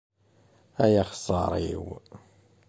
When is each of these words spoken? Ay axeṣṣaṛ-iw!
Ay 0.83 0.95
axeṣṣaṛ-iw! 1.01 1.85